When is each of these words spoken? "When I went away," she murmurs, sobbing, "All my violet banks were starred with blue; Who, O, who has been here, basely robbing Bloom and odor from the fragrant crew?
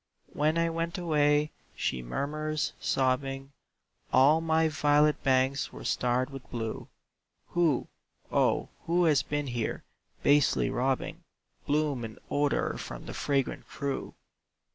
"When 0.33 0.57
I 0.57 0.67
went 0.71 0.97
away," 0.97 1.51
she 1.75 2.01
murmurs, 2.01 2.73
sobbing, 2.79 3.51
"All 4.11 4.41
my 4.41 4.67
violet 4.67 5.21
banks 5.21 5.71
were 5.71 5.83
starred 5.85 6.31
with 6.31 6.49
blue; 6.49 6.87
Who, 7.49 7.87
O, 8.31 8.69
who 8.87 9.03
has 9.05 9.21
been 9.21 9.45
here, 9.45 9.83
basely 10.23 10.71
robbing 10.71 11.23
Bloom 11.67 12.03
and 12.03 12.17
odor 12.31 12.79
from 12.79 13.05
the 13.05 13.13
fragrant 13.13 13.67
crew? 13.67 14.15